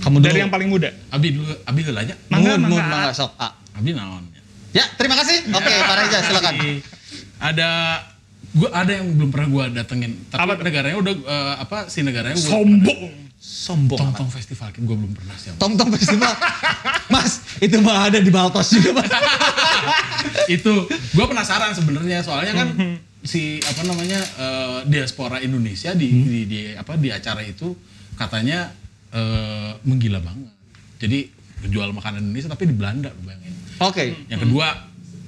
[0.00, 0.26] Kamu dulu.
[0.30, 0.88] Dari yang paling muda.
[1.12, 2.14] Abi dulu, Abi dulu aja.
[2.32, 2.84] Mangga, Mun, mangga.
[2.88, 3.36] mangga sok.
[3.36, 3.52] Ah.
[3.76, 4.24] Abi naon.
[4.72, 5.48] Ya, terima kasih.
[5.52, 6.54] Oke, Pak Reza silakan.
[7.38, 7.68] Ada
[8.56, 10.16] gua ada yang belum pernah gua datengin.
[10.32, 13.27] Tapi Apa negaranya udah eh, apa si negaranya gua Sombong.
[13.38, 13.98] Sombong.
[13.98, 14.12] Tong.
[14.26, 15.54] Tong Festival gua belum pernah sih.
[15.56, 16.34] Tong Tong Festival.
[17.08, 19.08] Mas, itu mah ada di Baltos juga, Mas.
[20.58, 22.68] itu gue penasaran sebenarnya soalnya kan
[23.30, 27.74] si apa namanya eh, diaspora Indonesia di, di, di apa di acara itu
[28.16, 28.72] katanya
[29.12, 30.54] eh, menggila banget
[30.98, 31.28] jadi
[31.68, 34.26] jual makanan Indonesia tapi di Belanda bayangin Oke.
[34.30, 34.66] yang kedua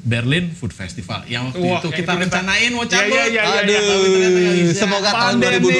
[0.02, 3.24] Berlin Food Festival yang waktu Wah, itu yang kita itu rencanain mau Iya, cabut iya,
[3.26, 3.80] iya, iya, Aduh, iya.
[3.82, 4.78] tapi ternyata nggak bisa.
[4.78, 5.56] Semoga tahun Pandemi.
[5.60, 5.76] 2022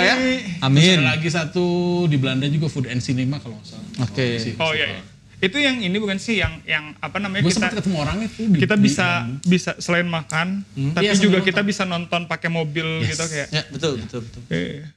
[0.00, 0.14] ya.
[0.14, 0.96] Terus Amin.
[0.96, 1.64] ada lagi satu
[2.04, 4.26] di Belanda juga Food and Cinema kalau nggak salah Oke.
[4.36, 5.02] Si Oh iya, iya.
[5.36, 8.58] Itu yang ini bukan sih yang yang apa namanya Gue kita ketemu orangnya tuh di,
[8.58, 9.44] kita di bisa Bandung.
[9.44, 10.46] bisa selain makan,
[10.94, 11.48] tapi Iya, juga nonton.
[11.50, 13.08] kita bisa nonton pakai mobil Yes.
[13.10, 13.48] gitu kayak.
[13.50, 14.40] Ya, betul, betul, betul.
[14.48, 14.88] eh,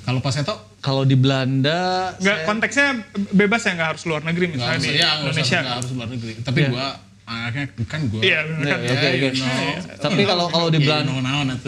[0.00, 2.86] Kalau pas itu Kalau di Belanda Nggak saya- konteksnya
[3.30, 5.58] bebas ya nggak harus luar negeri nggak misalnya harus di ya Indonesia.
[5.58, 6.32] nggak harus luar negeri.
[6.40, 6.70] Tapi Iya.
[6.70, 6.86] gua
[7.28, 8.20] anaknya kan gua.
[8.20, 8.80] Iya Iya, kan.
[8.80, 8.88] iya.
[8.88, 9.52] Oke, oke.
[9.98, 11.54] Tapi kalau kalau di Iya, Belanda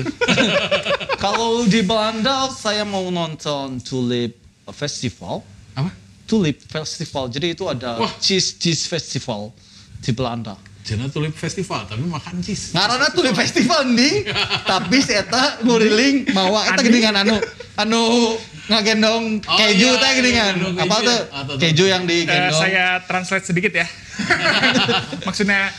[1.18, 4.34] kalau di Belanda saya mau nonton Tulip
[4.66, 5.44] Festival.
[5.74, 5.90] Apa?
[6.24, 7.28] Tulip Festival.
[7.28, 8.12] Jadi itu ada Wah.
[8.18, 9.52] cheese cheese festival
[9.98, 10.56] di Belanda.
[10.80, 12.72] Jangan tulip festival, tapi makan cheese.
[12.72, 14.24] Ngarana Tulip Festival nih,
[14.72, 17.36] tapi saya tak nguriling bawa eta geningan anu
[17.76, 21.20] anu ngagendong Oh, keju iya, teh gendong Apa tuh?
[21.20, 21.20] ya?
[21.60, 22.56] Keju yang Eh, digendong.
[22.56, 23.84] saya translate sedikit ya.
[25.28, 25.70] Maksudnya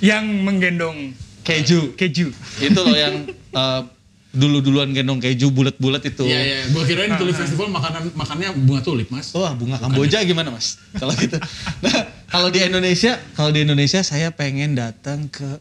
[0.00, 1.96] yang menggendong Keju.
[1.96, 2.30] keju.
[2.60, 3.80] Itu loh yang eh,
[4.30, 6.22] dulu-duluan gendong keju bulat-bulat itu.
[6.22, 9.34] Iya iya, gua kirain tulip festival makanan makannya bunga tulip mas.
[9.34, 10.78] Wah bunga Kamboja gimana mas?
[10.94, 11.36] Kalau gitu.
[11.82, 11.98] Nah
[12.30, 15.58] kalau di Indonesia, kalau di Indonesia saya pengen datang ke.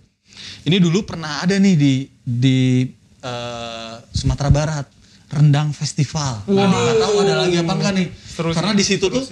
[0.64, 2.86] Ini dulu pernah ada nih di di
[3.26, 4.86] eh, Sumatera Barat
[5.34, 6.46] rendang festival.
[6.46, 6.70] Wah.
[6.70, 8.08] Nggak tahu ada lagi apa enggak nih?
[8.14, 9.26] Seru Karena di situ tuh,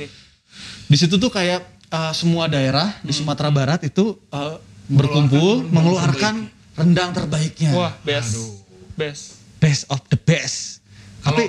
[0.88, 4.56] di situ tuh kayak eh, semua daerah di Sumatera Barat itu eh,
[4.88, 7.71] berkumpul mengeluarkan rendang terbaiknya.
[7.73, 9.23] Wah best, best.
[9.58, 10.80] best of the best.
[11.21, 11.45] Kalau- Tapi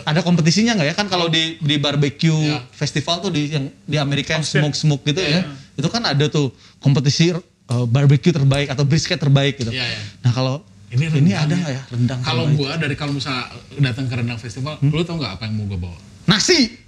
[0.00, 2.64] ada kompetisinya nggak ya kan kalau di di barbecue Ya.
[2.72, 5.44] festival tuh di yang di Amerika yang smoke smoke gitu ya,
[5.76, 7.40] itu kan ada tuh kompetisi uh,
[7.86, 9.68] barbecue terbaik atau brisket terbaik gitu.
[9.70, 10.00] Iya, iya.
[10.20, 11.54] Nah kalau Ini ini, ada ya.
[11.54, 12.58] nggak ya rendang Kalau terbaik?
[12.58, 13.46] gua dari kalau misalnya
[13.78, 15.98] datang ke rendang festival, lu tau nggak apa yang mau gua bawa?
[16.30, 16.78] Nasi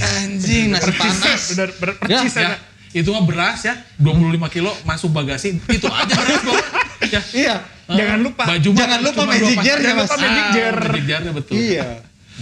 [0.00, 1.42] anjing nasi panas.
[1.52, 2.56] Bener, bener, Ya, percis Ya, ada.
[2.92, 6.60] itu mah beras ya, 25 kilo masuk bagasi, itu aja beras gua.
[7.04, 7.20] Ya.
[7.30, 7.56] Iya.
[7.86, 8.42] Jangan lupa.
[8.48, 10.10] Baju Jangan lupa magic jar-nya, Jangan Mas.
[10.16, 10.76] magic Ah, jar.
[10.82, 11.54] Magic jar-nya betul.
[11.54, 11.88] Iya.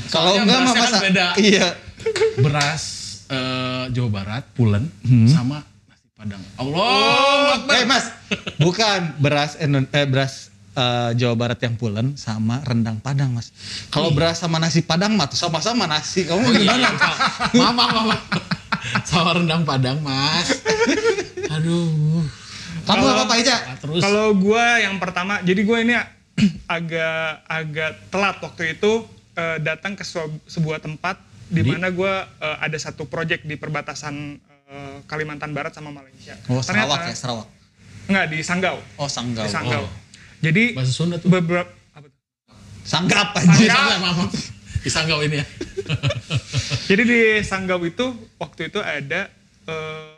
[0.09, 1.27] Kalau enggak mah kan masa beda.
[1.37, 1.67] iya.
[2.37, 2.83] Beras
[3.27, 5.27] eh, Jawa Barat, pulen, Hmm.
[5.27, 6.43] sama nasi padang.
[6.55, 7.73] Allah Akbar.
[7.75, 8.05] Eh Mas,
[8.57, 9.69] bukan beras eh,
[10.07, 13.55] beras eh, Jawa Barat yang pulen sama rendang Padang Mas.
[13.95, 16.27] Kalau beras sama nasi Padang mah tuh sama-sama nasi.
[16.27, 16.89] Kamu Oh iya, gimana?
[17.55, 18.23] maaf, maaf, maaf.
[19.09, 20.61] Sama rendang padang, Mas.
[21.51, 22.25] Aduh.
[22.85, 23.57] Kamu apa Pak Ica?
[23.57, 25.97] Nah, terus Kalau gua yang pertama, jadi gua ini
[26.77, 29.09] agak agak telat waktu itu
[29.41, 31.17] eh, datang ke sebuah, sebuah tempat
[31.49, 34.37] di mana gua eh, ada satu project di perbatasan
[34.69, 36.37] eh, Kalimantan Barat sama Malaysia.
[36.53, 37.49] Oh Sarawak ya Sarawak.
[38.05, 38.77] Enggak di Sanggau.
[39.01, 39.49] Oh Sanggau.
[39.49, 39.85] Di Sanggau.
[39.89, 40.04] Oh.
[40.41, 41.29] Jadi bahasa Sunda tuh.
[41.29, 42.21] beberapa apa tuh?
[42.83, 43.71] Sanggap Di anjir.
[43.71, 44.33] Maaf.
[44.85, 45.47] Di Sanggau ini ya.
[46.91, 49.31] Jadi di Sanggau itu waktu itu ada
[49.65, 50.09] eh,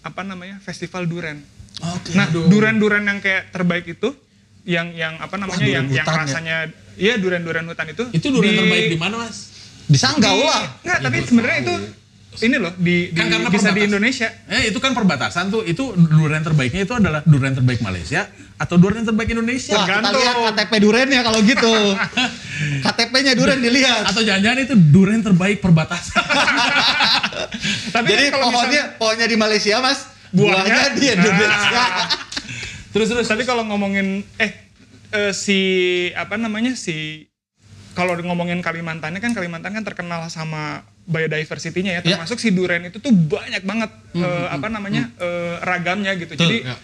[0.00, 1.42] apa namanya festival duren.
[1.76, 2.16] Oke.
[2.16, 4.16] Nah duren-duren yang kayak terbaik itu
[4.64, 6.16] yang yang apa namanya duren yang yang ya?
[6.16, 6.56] rasanya
[6.96, 9.52] iya duren-duren hutan itu Itu durian terbaik di mana, Mas?
[9.86, 10.80] Di Sanggau lah.
[10.82, 11.74] Enggak, tapi sebenarnya itu
[12.36, 13.88] ini loh di, di Kan karena bisa di perbatasan.
[13.88, 14.28] Indonesia.
[14.50, 15.62] Eh, itu kan perbatasan tuh.
[15.64, 19.76] Itu durian terbaiknya itu adalah durian terbaik Malaysia atau durian terbaik Indonesia?
[19.76, 21.72] Wah, kita lihat KTP duren ya kalau gitu.
[22.84, 24.08] KTP-nya duren dilihat.
[24.08, 26.16] Atau jangan-jangan itu durian terbaik perbatasan.
[27.94, 30.00] Tapi Jadi kan kalau pohonnya misalnya, pohonnya di Malaysia, Mas.
[30.32, 30.56] Buahnya?
[30.64, 31.84] Buahnya di Indonesia.
[32.96, 34.52] terus terus tapi kalau ngomongin eh
[35.12, 35.60] eh, si
[36.16, 37.28] apa namanya si
[37.92, 42.16] kalau ngomongin Kalimantannya kan Kalimantan kan terkenal sama biodiversity-nya ya Ya.
[42.16, 46.34] termasuk si duren itu tuh banyak banget eh, apa namanya eh, ragamnya gitu.
[46.34, 46.76] Jadi Ya.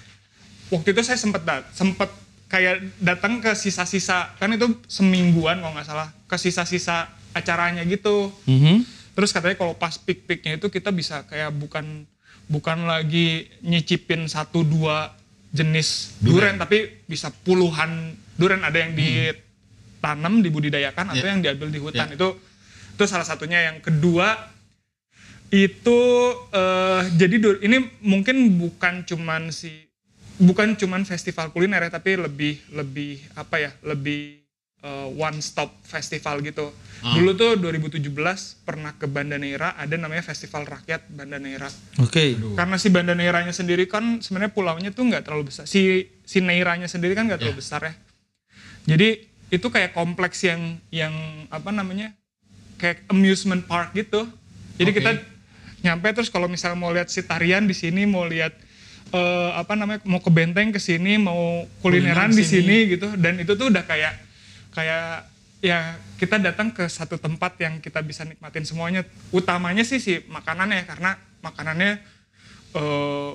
[0.73, 2.09] Waktu itu saya sempet dat sempet
[2.49, 8.33] kayak datang ke sisa-sisa kan itu semingguan kalau nggak salah ke sisa-sisa acaranya gitu.
[8.49, 8.85] Mhm.
[9.13, 12.09] Terus katanya kalau pas peak-peaknya itu kita bisa kayak bukan
[12.49, 15.13] bukan lagi nyicipin satu dua
[15.53, 21.33] jenis duren, tapi bisa puluhan duren ada yang ditanam dibudidayakan atau Ya.
[21.37, 22.17] yang diambil di hutan Ya.
[22.17, 22.29] itu
[22.97, 24.33] itu salah satunya yang kedua
[25.53, 26.01] itu
[26.53, 29.92] eh, jadi ini mungkin bukan cuman si
[30.39, 34.41] bukan cuman festival kuliner ya tapi lebih lebih apa ya lebih
[34.81, 37.19] eh, one stop festival gitu Ah.
[37.19, 38.15] dulu tuh 2017
[38.63, 41.67] pernah ke Banda Neira ada namanya festival rakyat Banda Neira
[41.99, 42.39] Oke.
[42.55, 46.87] karena si Banda Neiranya sendiri kan sebenarnya pulaunya tuh nggak terlalu besar si si Neiranya
[46.87, 47.61] sendiri kan nggak terlalu Ya.
[47.61, 47.95] besar ya
[48.87, 49.09] jadi
[49.51, 51.11] itu kayak kompleks yang yang
[51.51, 52.15] apa namanya
[52.79, 54.31] kayak amusement park gitu
[54.79, 54.99] jadi Oke.
[55.03, 55.11] kita
[55.83, 58.55] nyampe terus kalau misalnya mau lihat si tarian di sini mau lihat
[59.13, 62.77] eh, apa namanya mau ke benteng ke sini mau kulineran Kuliner di sini.
[62.97, 63.09] gitu.
[63.15, 64.17] Dan itu tuh udah kayak
[64.73, 65.29] kayak
[65.63, 69.05] ya kita datang ke satu tempat yang kita bisa nikmatin semuanya.
[69.31, 72.01] Utamanya sih si makanannya karena makanannya
[72.75, 73.31] eh,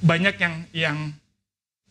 [0.00, 0.98] banyak yang yang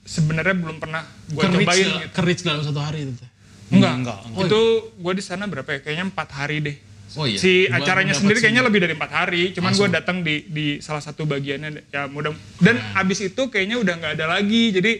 [0.07, 2.15] sebenarnya belum pernah gue cobain gitu.
[2.15, 3.13] Kerich dalam satu hari itu.
[3.19, 3.29] teh.
[3.67, 4.59] enggak, Enggak, itu
[4.95, 5.79] gue di sana berapa ya?
[5.83, 6.77] Kayaknya empat hari deh
[7.15, 7.39] Oh iya.
[7.39, 9.55] Si Gua acaranya sendiri kayaknya lebih dari empat hari.
[9.55, 13.93] Cuman gue datang di di salah satu bagiannya ya mudah dan abis itu kayaknya udah
[13.95, 14.75] nggak ada lagi.
[14.75, 14.93] Jadi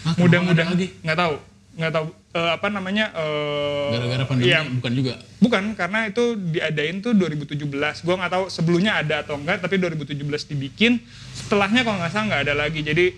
[0.00, 0.88] Ah, mudah-mudahan nggak ada lagi?
[1.04, 1.34] nggak tahu
[1.70, 5.12] nggak tahu eh, apa namanya eh, Gara-gara pandemi iya, bukan juga.
[5.38, 10.18] bukan karena itu diadain tuh 2017 gue nggak tahu sebelumnya ada atau enggak tapi 2017
[10.50, 10.98] dibikin
[11.32, 13.12] setelahnya kalau nggak salah nggak ada lagi jadi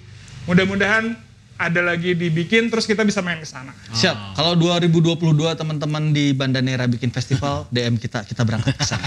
[0.45, 1.15] mudah-mudahan
[1.63, 4.35] ada lagi dibikin terus kita bisa main ke sana Siap.
[4.35, 5.15] Kalau 2022
[5.55, 9.07] teman-teman di Bandanera bikin festival, DM kita kita berangkat ke sana.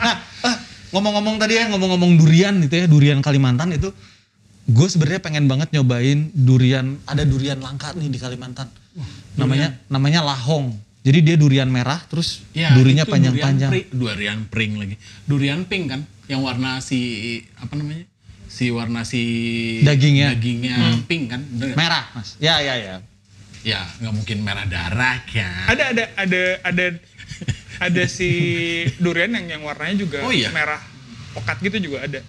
[0.00, 0.56] nah, ah,
[0.90, 3.90] ngomong-ngomong tadi ya, ngomong-ngomong durian itu ya, durian Kalimantan itu
[4.66, 8.66] gue sebenarnya pengen banget nyobain durian, ada durian langka nih di Kalimantan.
[9.36, 10.72] namanya namanya lahong.
[11.06, 13.70] Jadi dia durian merah terus Ya, durinya panjang-panjang.
[13.70, 14.96] Durian, pri- durian pring lagi.
[15.22, 16.98] Durian pink kan, yang warna si
[17.54, 18.10] apa namanya?
[18.56, 19.20] Si warna si
[19.84, 20.32] Dagingnya.
[20.32, 21.44] Dagingnya pink kan.
[21.44, 21.76] Bener nggak?
[21.76, 22.40] Merah, Mas.
[22.40, 22.96] Ya, ya, ya.
[23.60, 25.68] Ya, nggak mungkin merah darah kan.
[25.68, 26.86] ada ada ada ada
[27.82, 28.30] ada si
[28.96, 30.48] durian yang yang warnanya juga Oh iya?
[30.48, 30.80] merah
[31.32, 32.24] pokat gitu juga ada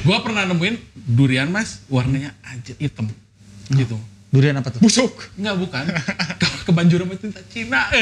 [0.00, 3.06] Gua pernah nemuin durian mas, warnanya aja hitam.
[3.68, 3.94] Gitu.
[4.32, 4.80] Durian apa tuh?
[4.80, 5.84] busuk Enggak bukan.
[6.34, 7.86] Ke- Kebanjuran itu Cina.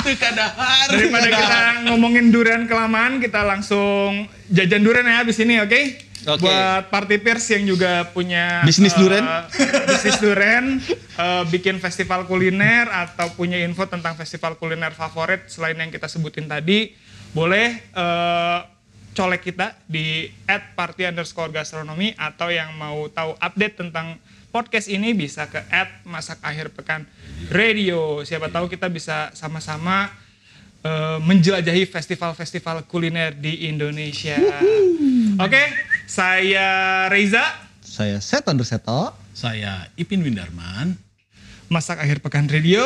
[0.00, 0.88] Itu kadahar.
[0.88, 6.44] daripada kita ngomongin durian kelamaan kita langsung jajan durian ya abis ini oke Oke.
[6.44, 9.24] buat party peers yang juga punya Bisnis eh, durian.
[9.90, 10.64] bisnis durian
[11.16, 16.44] eh, bikin festival kuliner atau punya info tentang festival kuliner favorit selain yang kita sebutin
[16.44, 16.92] tadi
[17.32, 18.58] boleh eh,
[19.16, 24.20] colek kita di at party underscore gastronomi atau yang mau tahu update tentang
[24.52, 27.06] podcast ini bisa ke at masak akhir pekan
[27.48, 30.10] radio siapa tahu kita bisa sama-sama
[31.20, 34.40] menjelajahi festival-festival kuliner di Indonesia.
[35.36, 35.60] Oke,
[36.10, 37.46] saya Reza.
[37.86, 39.14] Saya Seton Seto.
[39.30, 40.98] Saya Ipin Windarman.
[41.70, 42.82] Masak Akhir Pekan Radio.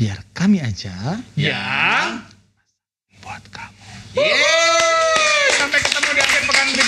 [0.00, 1.52] Biar kami aja ya.
[1.52, 2.24] yang
[3.20, 4.16] buat kamu.
[4.16, 5.60] Yeay!
[5.60, 6.85] Sampai ketemu di akhir pekan radio.